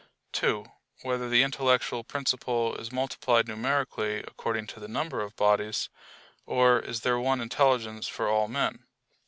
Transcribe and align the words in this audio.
(2) 0.31 0.65
Whether 1.03 1.29
the 1.29 1.43
intellectual 1.43 2.03
principle 2.03 2.75
is 2.77 2.91
multiplied 2.91 3.47
numerically 3.47 4.17
according 4.27 4.65
to 4.65 4.79
the 4.79 4.87
number 4.87 5.21
of 5.21 5.35
bodies; 5.35 5.89
or 6.47 6.79
is 6.79 7.01
there 7.01 7.19
one 7.19 7.39
intelligence 7.39 8.07
for 8.07 8.27
all 8.27 8.47
men? 8.47 8.87